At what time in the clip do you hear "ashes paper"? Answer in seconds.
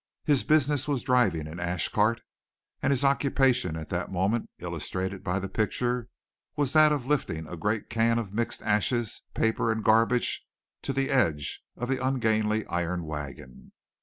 8.63-9.71